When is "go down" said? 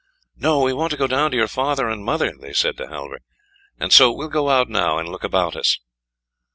0.97-1.29